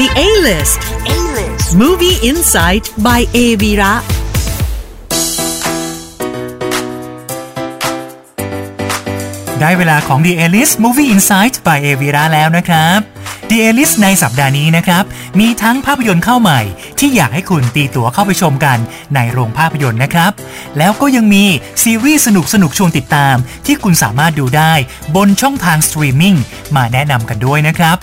[0.00, 0.80] The A-List
[1.76, 3.92] Movie Insight by A Vira
[9.60, 12.98] ได้เวลาของ The A-List Movie Insight by a v i r a แล้วนะครับ
[13.50, 15.04] The A-List ในสัปดาห์นี้นะครับ
[15.40, 16.60] มีทั้งภาพยนตร์เข้าใหม่
[16.98, 18.78] ที่อยากให้คุณตีตั๋วเข้าไปชมกัน
[19.14, 20.32] ในโรงภาพยนตร์นะครับ
[20.78, 21.44] แล้วก็ยังมี
[21.82, 23.34] ซีรีส์สนุกสนุกๆชวนติดตาม
[23.66, 24.72] ที่คุณสามารถดูได้
[25.16, 26.36] บนช่องทางสตรีมมิ่ง
[26.76, 27.98] มาแนะนำกันด้วยนะครับ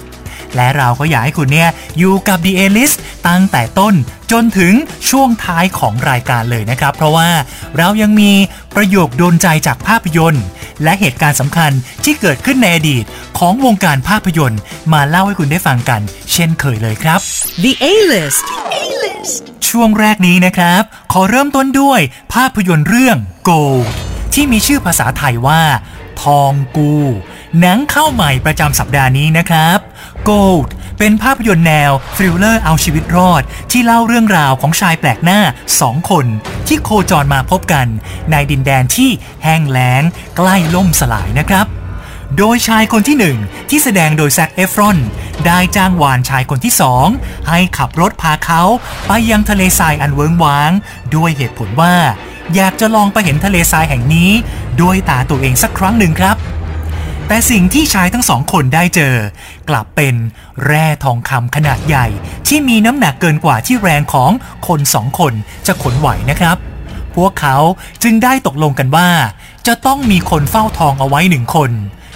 [0.56, 2.98] และเราก็อยากให้คุณเนี่ยอยู่กับ The A-List
[3.28, 3.94] ตั้งแต่ต้น
[4.32, 4.74] จนถึง
[5.10, 7.30] ช่วงท้ายของรายการเลยนะครับ เพราะว่า
[7.78, 8.32] เรายังมี
[8.76, 10.46] ประโยคโดนใจจากภาพยนตร์
[10.84, 11.72] และเหตุการณ์สำคัญ
[12.04, 13.04] ที่เกิดขึ้นในอดีต
[13.40, 14.60] ของวงการภาพยนตร์
[14.94, 16.02] มาเล่าให้คุณได้ฟังกัน
[16.34, 17.20] เช่นเคยเลยครับ
[17.64, 18.46] The A-List
[19.70, 20.82] ช่วงแรกนี้นะครับ
[21.14, 22.00] ขอเริ่มต้นด้วย
[22.34, 23.18] ภาพยนตร์เรื่อง
[23.50, 23.62] Gold
[24.34, 25.62] ที่มีชื่อภาษาไทยว่า
[26.24, 26.94] ทองกู
[27.60, 29.78] หนังเข้าใหม่ประจำสัปดาห์นี้นะครับ
[30.30, 30.70] Gold
[31.00, 35.40] เป็นภาพยนตร์แนว thriller เอาชีวิตรอด ที่เล่าเรื่องราวของชายแปลกหน้า
[35.82, 36.26] สองคน
[36.68, 37.88] ที่โคจรมาพบกัน
[38.32, 39.10] ในดินแดนที่
[39.44, 40.04] แห้งแล้ง
[40.38, 41.66] ใกล้ล่มสลายนะครับ
[42.38, 43.38] โดยชายคนที่หนึ่ง
[43.70, 44.98] ที่แสดงโดยแซคเอฟรอน
[45.46, 47.08] ได้จ้างวานชายคนที่สอง
[47.50, 48.62] ให้ขับรถพาเขา
[49.08, 50.72] ไปยังทะเลทรายอันเวิงว้าง
[51.16, 51.96] ด้วยเหตุผลว่า
[52.56, 54.32] อยากจะลองไปเห็นทะเลทรายแห่งนี้
[54.82, 56.38] ด้วยตาตัวเองสักครั้งหนึ่งครับ
[57.28, 59.16] แต่สิ่งที่ชายทั้งสองคนได้เจอ
[59.70, 60.16] กลับเป็น
[60.66, 62.08] แร่ทองคำขนาดใหญ่
[62.48, 64.32] ที่มีน้ำหนักเกินกว่าที่แรงของ
[64.68, 65.34] คนสองคน
[65.68, 66.58] จะขนไหวนะครับ
[67.16, 67.58] พวกเขา
[68.04, 69.10] จึงได้ตกลงกันว่า
[69.68, 71.72] จะต้องมีคนเฝ้าทองเอาไว้หนึ่งคน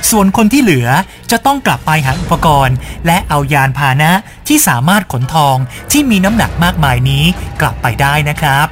[0.09, 0.88] ส่วนคนที่เหลือ
[1.31, 2.75] จะต้องกลับไปหาอุปกรณ์
[3.06, 4.12] และเอายานพาหนะ
[4.47, 5.56] ที่สามารถขนทอง
[5.92, 7.23] ที่มีน้ำหนักมากมายนี้
[7.62, 8.67] กลับไปได้นะครับ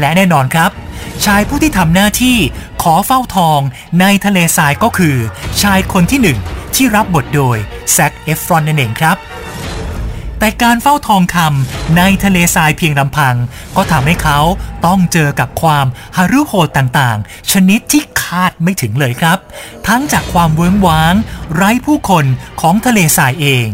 [0.00, 0.70] และแน่นอนครับ
[1.24, 2.38] ชายผู้ที่ทำหน้าที่
[2.82, 3.60] ขอเฝ้าทอง
[4.00, 5.16] ในทะเลทรายก็คือ
[5.62, 6.38] ชายคนที่หนึ่ง
[6.74, 7.56] ที่รับบทโดย
[7.92, 9.16] แซคเอฟรอนนั่นเองครับ
[10.38, 13.36] แต่การเฝ้าทองคำในทะเลทรายเพียงลำพัง
[13.76, 14.38] ก็ทำให้เขา
[14.86, 19.38] ต้องเจอกับความฮารุโหดต่างๆ ชนิดที่คาดไม่ถึงเลยครับ
[19.88, 21.14] ทั้งจากความเวิ้งว้าง
[21.54, 22.24] ไร้ผู้คน
[22.60, 23.66] ของทะเลทรายเอง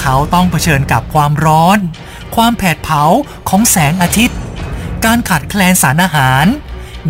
[0.00, 1.78] เขาต้องเผชิญกับความร้อน
[2.36, 3.02] ความแผดเผา
[3.48, 4.38] ของแสงอาทิตย์
[5.04, 6.46] การขาดแคลนสารอาหาร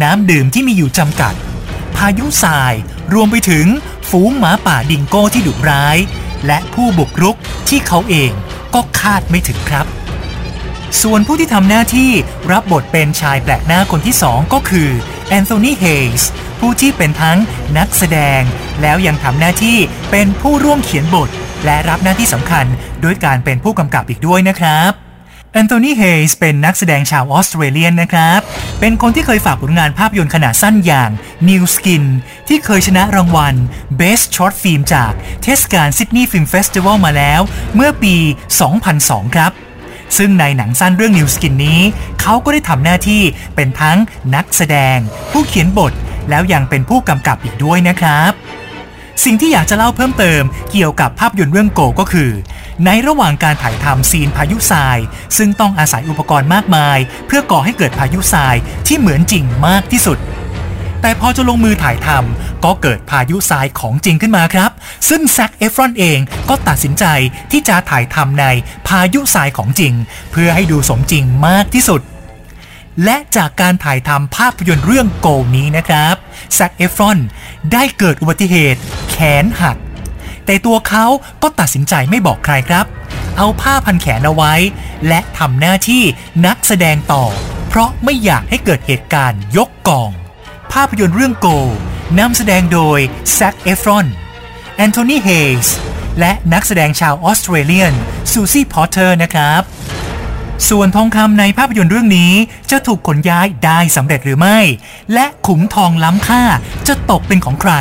[0.03, 1.34] น้ำดื่มที่มีอยู่จำกัด
[1.97, 2.75] พายุทราย
[3.15, 3.67] รวมไปถึง
[4.11, 5.97] ฝูงหมาป่าดิงโก้ที่ดุร้าย
[6.47, 7.37] และผู้บุกรุก
[7.69, 8.31] ที่เขาเอง
[8.75, 9.87] ก็คาดไม่ถึงครับ
[11.03, 12.11] ส่วนผู้ที่ทำหน้าที่
[12.53, 14.91] รับบทเป็นชายแปลกหน้าคนที่สองก็คือ
[15.29, 16.25] แอนโทนีเฮย์ส
[16.61, 17.39] ผู้ที่เป็นทั้ง
[17.78, 18.41] นักแสดง
[18.83, 19.78] แล้วยังทำหน้าที่
[20.11, 21.28] เป็นผู้ร่วมเขียนบท
[21.65, 22.67] และรับหน้าที่สำคัญ
[23.05, 25.06] ด้วยการเป็นผู้กำกับอีกด้วยนะครับ
[25.56, 28.41] แอนโทนี เฮย์สเป็นนักแสดงชาว Australian นะครับ
[28.81, 31.11] เป็นคนที่เคยฝากผลงานภาพยนตร์ขนาดสั้นอย่าง
[31.49, 32.05] New Skin
[32.49, 33.55] ที่เคยชนะรางวัล
[34.00, 35.12] Best Short Film จาก
[35.43, 37.41] เทศกาล Sydney Film Festival มาแล้ว
[37.75, 38.15] เมื่อปี
[38.77, 39.53] 2002 ครับ
[40.16, 41.81] ซึ่งในหนังสั้นเรื่อง New Skin นี้
[42.21, 43.22] เขาก็ได้ทำหน้าที่
[43.55, 43.99] เป็นทั้ง
[44.34, 44.99] นักแสดง
[45.33, 45.93] ผู้เขียนบท
[46.31, 48.33] แล้วยังเป็นผู้กำกับอีกด้วยนะครับ
[49.25, 52.31] สิ่งที่อยากจะเล่าเพิ่มเติมเกี่ยวกับภาพยนตร์เรื่องโกก็คือ
[52.85, 54.99] ในระหว่างการถ่ายทำซีนพายุทราย
[55.37, 58.55] ซึ่งต้องอาศัยอุปกรณ์มากมาย เพื่อก่อให้เกิดพายุทราย
[58.87, 60.19] ที่เหมือนจริงมากที่สุด
[61.03, 64.71] แต่พอจะลงมือถ่ายทำก็เกิดพายุทรายของจริงขึ้นมาครับ
[65.09, 67.05] ซึ่งแซคเอฟรอนเองก็ตัดสินใจ
[67.51, 68.47] ที่จะถ่ายทำใน
[68.87, 69.93] พายุทรายของจริง
[70.31, 72.01] เพื่อให้ดูสมจริงมากที่สุด
[73.05, 76.15] และจากการถ่ายทำภาพยนตร์เรื่องโกนี้นะครับ
[76.55, 77.19] แซคเอฟรอน
[77.73, 79.77] ได้เกิดอุบัติเหตุ แขนหัก
[80.47, 81.07] แต่ตัวเขา
[81.43, 82.87] ก็ตัดสินใจไม่บอกใครครับ
[83.37, 84.55] เอาผ้าพันแขนเอาไว้
[85.09, 86.03] และทำหน้าที่
[86.47, 87.25] นักแสดงต่อ
[87.69, 90.11] เพราะไม่อยากให้เกิดเหตุการณ์ยกกอง
[90.73, 91.49] ภาพยนตร์เรื่องโก
[92.19, 92.99] นำแสดงโดย
[93.33, 94.07] แซคเอฟรอน
[94.77, 95.69] แอนโทนีเฮย์ส
[96.21, 97.95] และนักแสดงชาว Australian
[98.33, 99.63] ซูซี่พอตเตอร์นะครับ
[100.69, 102.33] ส่วนทองคำในภาพยนตร์เรื่องนี้
[102.71, 104.59] จะถูกขนย้ายได้สำเร็จหรือไม่
[105.15, 106.43] และขุมทองล้ำค่า
[106.89, 107.73] จะตกเป็นของใคร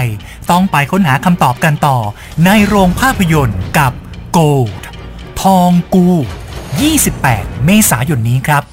[0.52, 1.98] ต้องไปค้นหาคำตอบกันต่อ
[2.46, 3.92] ในโรงภาพยนตร์กับ
[4.38, 4.84] Gold
[5.42, 6.08] ทองกู
[6.88, 8.64] 28 เมษายนนี้ครับ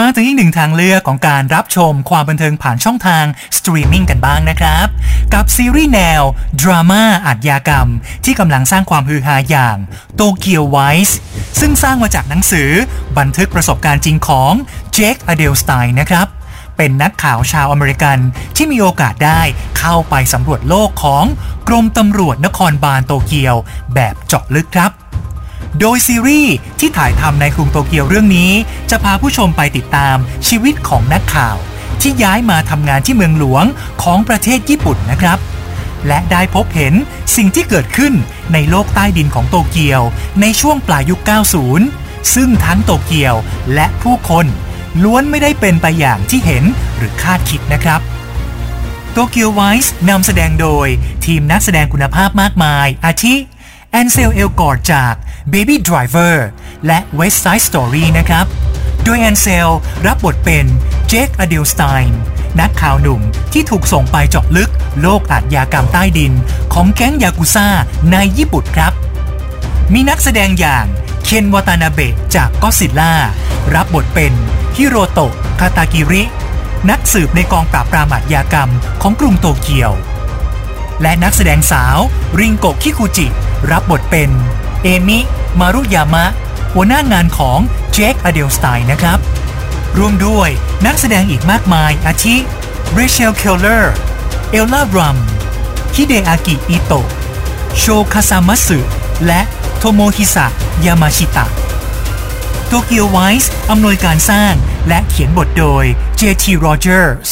[0.00, 3.24] มาถึงอีกหนึ่งทางเลือกของการรับชมความบันเทิงผ่านช่องทาง
[3.56, 4.86] สตรีมมิ่งกันบ้างนะครับ
[5.34, 6.22] กับซีรีส์แนว
[6.60, 7.88] ดราม่าอาชญากรรม
[8.24, 9.76] ที่กำลังสร้างความฮือฮาอย่าง
[10.16, 11.18] Tokyo Vice
[11.60, 12.70] ซึ่งสร้างมาจากหนังสือ
[13.18, 14.52] บันทึกประสบการณ์จริงของ
[14.92, 16.26] เจคอเดลสไตน์นะครับ
[16.76, 18.18] เป็นนักข่าวชาวอเมริกัน
[18.56, 19.40] ที่มีโอกาสได้
[19.78, 21.24] เข้าไปสำรวจโลกของ
[21.68, 23.54] กรมตำรวจนครบาลโตเกียว
[23.94, 24.90] แบบเจาะลึกครับ
[25.80, 28.52] โดยซีรีส์ที่ถ่ายทำในกรุงโตเกียวเรื่องนี้
[28.90, 30.16] จะพาผู้ชมไปติดตาม
[30.48, 31.56] ชีวิตของนักข่าว
[32.00, 33.64] ที่ย้ายมาทำงานที่เมืองหลวง
[34.02, 35.38] ของประเทศญี่ปุ่นนะครับ
[36.06, 36.94] และได้พบเห็น
[37.36, 38.12] สิ่งที่เกิดขึ้น
[38.52, 40.00] ในโลกใต้ดินของโตเกียว
[40.40, 41.20] ในช่วงปลายยุค
[41.76, 43.34] 90 ซึ่งทั้งโตเกียว
[43.74, 44.46] และผู้คน
[45.02, 46.64] ล้วนไม่ได้เป็นไปอย่างที่เห็น
[46.96, 48.00] หรือคาดคิดนะครับ
[49.12, 50.88] โตเกียวไวส์นำแสดงโดย
[51.26, 53.34] ทีมนักแสดงคุณภาพมากมาย อาทิ
[53.90, 55.14] แอนเซลเอลกอร์จาก
[55.52, 56.34] Baby Driver
[56.86, 58.46] และ West Side Story นะครับ
[59.04, 59.68] โดยแอนเซล
[60.06, 60.66] รับบทเป็น
[61.08, 62.20] เจคอเดลสไตน์
[62.60, 63.20] นักข่าวหนุ่ม
[63.52, 66.32] ที่ถูกส่งไปเจาะลึกโลกอาชญากรรมใต้ดิน
[66.72, 67.68] ของแก๊งยากุซ่า
[68.12, 68.92] ในญี่ปุ่นครับ
[69.92, 70.84] มีนักแสดงอย่าง
[71.24, 73.14] เคนวาตานาเบะจากก็ซิล่า
[73.74, 74.32] รับบทเป็น
[74.76, 76.22] ฮิโรโตะคาตากิริ
[76.90, 78.70] นักสืบในกองปราบปรามอาชญากรรม
[79.02, 79.92] ของกรุงโตเกียว
[81.02, 81.98] และนักแสดงสาว
[82.38, 83.26] รินโกะคิคุจิ
[83.70, 84.30] รับบทเป็น
[84.82, 85.18] เอมิ
[85.60, 86.24] มารุยามะ
[86.74, 87.58] หัวหน้างานของ
[87.92, 89.18] เจคอเดลสไตน์นะครับ
[89.98, 90.48] ร่วมด้วย
[90.86, 92.36] นักแสดงอีกมากมายอาทิ
[92.92, 93.94] เรเชลเคลเลอร์
[94.50, 95.16] เอลล่ารัม
[95.94, 97.06] ฮิเดอากิอิโตะ
[97.78, 98.78] โชคาซามัตสึ
[99.26, 99.40] และ
[99.78, 100.46] โทโมฮิสะ
[100.84, 101.46] ยามาชิตะ
[102.74, 104.54] Tokyo Vice อำนวยการสร้าง
[104.88, 105.84] และเขียนบทโดย
[106.20, 106.44] J.T.
[106.64, 107.28] Rogers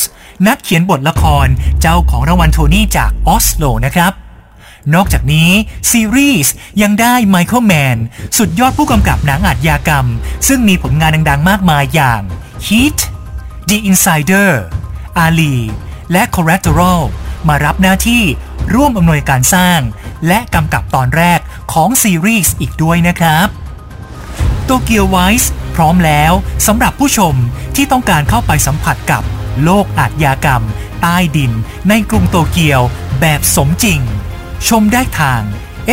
[0.47, 1.47] นักเขียนบทละคร
[1.81, 4.13] เจ้าของรางวัลโทนี่จากออสโลนะครับ
[4.95, 5.51] นอกจากนี้
[5.91, 6.53] ซีรีส์
[6.83, 7.97] ยังได้ไมเคิลแมน
[8.39, 10.07] สุดยอดผู้กำกับหนังอาชญากรรม
[10.49, 12.23] ซึ่งมีผลงานดัง ๆ มากมายอย่าง
[12.67, 12.99] Heat
[13.69, 14.51] The Insider
[15.25, 15.55] Ali
[16.13, 17.01] และ Collateral
[17.49, 18.23] มารับหน้าที่
[18.75, 19.81] ร่วมอำนวยการสร้าง
[20.27, 21.41] และกำกับตอนแรก
[21.73, 23.60] ของซีรีส์อีกด้วยนะครับ
[24.71, 26.33] ตเกียวไวส์พร้อมแล้ว
[26.67, 27.35] สำหรับผู้ชม
[27.77, 29.23] ที่ต้องการเข้าไปสัมผัสกับ
[29.65, 30.63] โลกอาชญากรรม
[31.03, 31.53] ใต้ดิน
[31.89, 32.81] ในกรุงโตเกียว
[33.21, 34.01] แบบสมจริง
[34.69, 35.43] ชมได้ทาง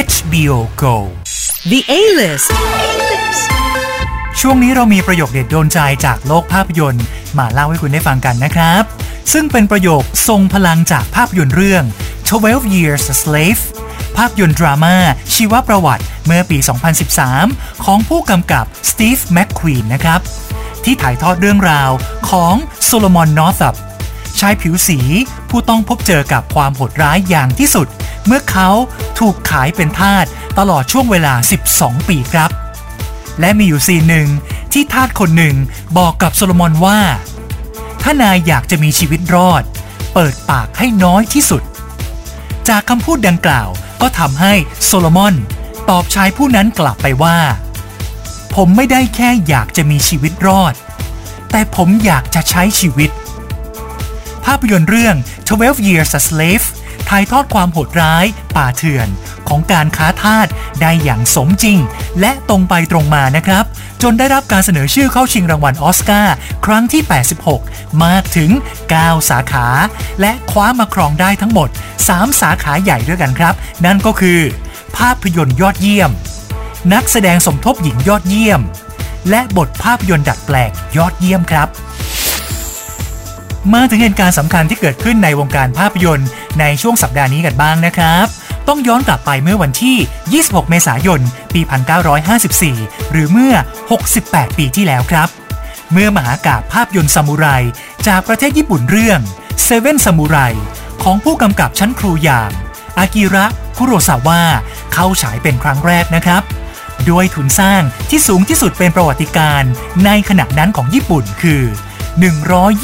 [0.07, 0.95] HBO Go
[1.69, 2.49] The A-List
[4.39, 7.03] ช่วงนี้เรามีประโยคเด็ดโดนใจจากโลกภาพยนตร์
[7.37, 8.83] มาเล่าให้คุณได้ฟังกันนะครับ
[9.33, 11.83] ซึ่งเป็นประโยคทรงพลังจากภาพยนตร์เรื่อง
[12.29, 13.61] 12 Years a Slave
[14.17, 14.95] ภาพยนตร์ดราม่า
[15.33, 16.57] ชีวประวัติเมื่อปี
[17.21, 20.19] 2013 ของผู้กำกับสตีฟแมคควีนนะครับ
[20.83, 21.91] ที่ถ่ายทอดเรื่องราว
[22.29, 22.53] ของ
[22.83, 23.75] โซโลมอนนอร์ทัป
[24.39, 24.99] ชายผิวสี
[25.49, 27.87] ผู้ต้องพบเจอกับความโหดร้ายอย่างที่สุด
[28.25, 28.69] เมื่อเขา
[29.19, 30.25] ถูกขายเป็นทาส
[30.59, 31.33] ตลอดช่วงเวลา
[31.71, 32.49] 12 ปีครับ
[33.39, 34.27] และมีอยู่ซีนหนึ่ง
[34.73, 35.55] ที่ทาสคนหนึ่ง
[35.97, 36.99] บอกกับโซโลมอนว่า
[38.03, 39.63] ถ้านายอยากจะมีชีวิตรอด
[40.13, 41.63] เปิดปากให้น้อยที่สุด
[42.69, 43.69] จากคำพูดดังกล่าว
[44.01, 44.53] ก็ทำให้
[44.85, 45.35] โซโลมอน
[45.89, 47.37] ตอบชายผู้นั้นกลับไปว่า
[48.55, 50.73] ผมไม่ได้แค่อยากจะมีชีวิตรอด
[51.51, 53.09] แต่ผมอยากจะใช้ชีวิต
[54.45, 55.15] ภาพยนตร์เรื่อง
[55.47, 56.65] 12 Years a Slave
[57.09, 59.07] ถ่ายทอดความโหดร้าย ป่าเถื่อน
[59.47, 60.47] ของการค้าทาส
[60.81, 61.79] ได้อย่างสมจริง
[62.19, 63.65] และตรงไปตรงมานะครับ
[64.01, 66.35] จนได้รับการเสนอชื่อเข้าชิงรางวัลออสการ์
[66.65, 67.01] ครั้งที่
[67.51, 68.49] 86 มากถึง
[68.91, 69.67] 9 สาขา
[70.21, 71.69] และคว้ามาครองได้ทั้งหมด
[72.03, 73.53] 3 สาขาใหญ่ด้วยกันครับ
[73.85, 74.39] นั่นก็คือ
[74.97, 76.11] ภาพยนตร์ยอดเยี่ยม
[76.93, 78.61] นักแสดงสมทบหญิงยอดเยี่ยม
[79.29, 81.67] และบทภาพยนตร์ดัดแปลงยอดเยี่ยมครับ
[83.73, 86.27] มาถึงเหตุการณ์สำคัญที่เกิดขึ้นในวงการภาพยนตร์
[86.59, 88.27] ในช่วงสัปดาห์นี้กันบ้างนะครับ
[88.67, 89.97] ต้องย้อนกลับไปเมื่อวันที่
[90.43, 91.21] 26 เมษายน
[91.53, 91.61] ปี
[92.37, 93.53] 1954 หรือเมื่อ
[94.05, 95.29] 68 ปีที่แล้วครับ
[95.91, 97.45] เมื่อมหากาพย์ภาพยนตร์ซามูไร
[98.07, 99.19] จากประเทศญี่ปุ่นเรื่อง
[99.67, 100.53] Seven Samurai
[101.03, 102.51] ของผู้กำกับชั้นครูอย่าง
[102.99, 103.45] อากิระ
[103.77, 104.41] คุโรซาวะ
[104.93, 106.43] เข้าฉายเป็นครั้งแรกนะครับ
[107.09, 109.71] ด้วยทุนสร้างที่สูงที่สุดเป็นประวัติการณ์
[110.05, 111.63] ในขณะนั้นของญี่ปุ่นคือ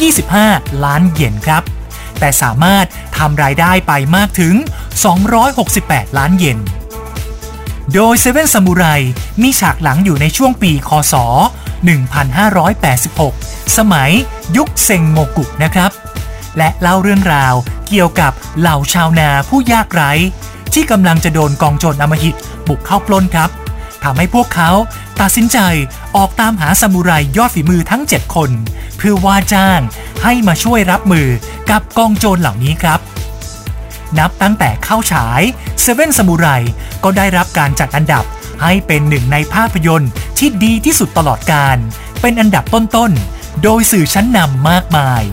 [0.01, 1.63] 125 ล้านเยนครับ
[2.19, 2.85] แต่สามารถ
[3.17, 4.55] ทำรายได้ไปมากถึง
[5.35, 6.59] 268 ล้านเยน
[7.93, 8.85] โดยเซเว่นซามูไร
[9.41, 11.15] มีฉากหลังอยู่ในช่วงปีคศ
[12.05, 14.11] 1586 สมัย
[14.57, 15.91] ยุคเซงโงกุนะครับ
[16.57, 17.53] และเล่าเรื่องราว
[17.87, 20.11] เกี่ยวกับเหล่าชาวนาผู้ยากไร้
[20.73, 22.35] ที่กำลังจะโดนกองโจรอมหิต
[22.67, 23.49] บุกเข้าปล้นครับ
[24.03, 24.71] ทำให้พวกเขา
[25.21, 25.57] ตัดสินใจ
[26.17, 28.51] ออกตามหาซามูไรยอดฝีมือทั้ง 7 คน
[28.97, 29.81] เพื่อว่าจ้าง
[30.23, 31.27] ให้มาช่วยรับมือ
[31.69, 32.99] กับกองโจรเหล่านี้ครับ
[34.19, 35.41] นับตั้งแต่เข้าฉาย
[35.81, 36.47] Seven Samurai
[37.03, 38.23] ก็ได้รับการจัดอันดับ
[38.61, 41.77] ให้เป็นหนึ่งในภาพยนตร์ที่ดีที่สุดตลอดการ
[42.21, 45.23] เป็นอันดับต้นๆ โดยสื่อชั้นนำมากมาย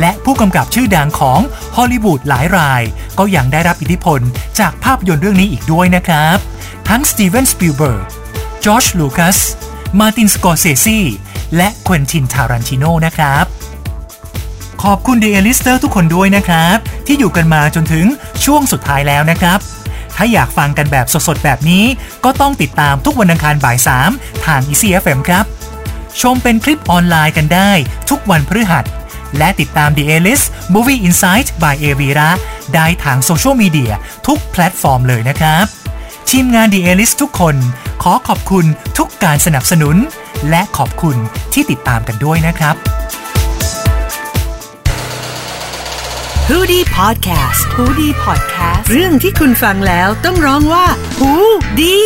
[0.00, 1.40] และผู้กำกับชื่อดังของ
[1.76, 2.82] ฮอลลีวูดหลายราย
[3.18, 4.20] ก็ยังได้รับอิทธิพล
[4.58, 6.38] จากภาพยนตร์เรื่องนี้อีกด้วยนะครับ
[6.96, 8.06] ทั้งสตีเวนสปิลเบิร์ก
[8.64, 9.38] จอร์จลูคัส
[10.00, 10.98] มาร์ตินสกอร์เซซี
[11.56, 13.44] และเควนตินทารันติโนนะครับ
[14.82, 18.06] ขอบคุณ The A-Lister ทุกคนด้วยนะครับ ที่อยู่กันมาจนถึง
[18.44, 19.58] ช่วงสุดท้ายแล้วนะครับ
[20.16, 21.84] ถ้าอยากฟังกันแบบสดๆ แบบนี้
[22.24, 23.78] ก็ต้องติดตามทุกวันอังคารบ่าย
[24.10, 25.44] 3 ทาง EFM ครับ
[26.20, 27.70] ชมเป็นคลิปออนไลน์กันได้
[28.10, 28.84] ทุกวันพฤหัส
[29.38, 30.44] และติดตาม The A-List
[30.74, 32.30] Movie Insight by a v i r a
[32.74, 33.92] ได้ทางโซเชียลมีเดีย
[34.26, 35.81] ทุกแพลตฟอร์มเลยนะครับ
[36.30, 37.56] ทีมงาน The A-List ทุกคน
[38.02, 38.64] ขอขอบคุณ
[38.98, 39.96] ทุกการสนับสนุน
[40.50, 41.16] และขอบคุณ
[41.52, 42.76] ที่ติดตามกันด้วยนะครับ
[46.48, 50.86] h o ดี้พอดแคสต์ฮูดี้พอดแคสต์เรื่องที่คุณฟังแล้วต้องร้องว่า
[51.18, 51.32] หู
[51.80, 51.96] ดี